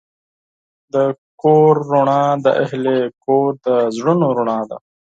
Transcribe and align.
د 0.93 0.95
کور 1.41 1.73
رڼا 1.91 2.23
د 2.45 2.47
اهلِ 2.63 2.85
کور 3.25 3.49
د 3.65 3.67
زړونو 3.95 4.27
رڼا 4.37 4.59
ده. 4.69 4.77